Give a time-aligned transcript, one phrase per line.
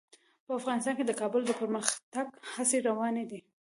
[0.45, 3.39] په افغانستان کې د کابل د پرمختګ هڅې روانې دي.